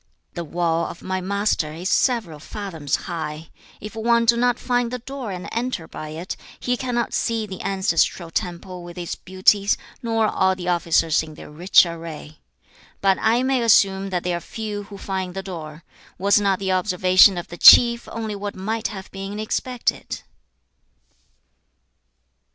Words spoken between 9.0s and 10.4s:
beauties, nor